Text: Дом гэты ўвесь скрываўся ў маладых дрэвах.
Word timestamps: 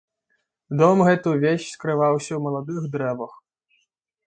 Дом 0.79 0.97
гэты 1.07 1.25
ўвесь 1.33 1.69
скрываўся 1.75 2.29
ў 2.35 2.41
маладых 2.49 2.77
дрэвах. 2.99 3.33